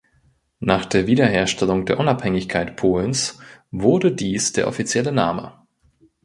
Nach 0.61 0.85
der 0.87 1.05
Wiederherstellung 1.05 1.85
der 1.85 1.99
Unabhängigkeit 1.99 2.75
Polens 2.75 3.37
wurde 3.69 4.11
dies 4.11 4.51
der 4.51 4.67
offizielle 4.67 5.11
Name. 5.11 5.53